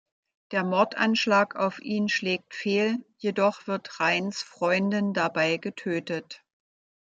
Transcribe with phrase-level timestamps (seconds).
[0.51, 6.41] Der Mordanschlag auf ihn schlägt fehl, jedoch wird Raines’ Freundin dabei getötet.